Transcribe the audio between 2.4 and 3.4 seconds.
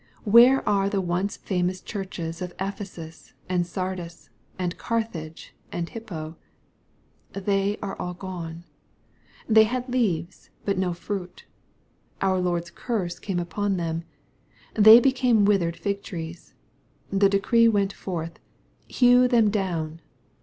of Ephesus,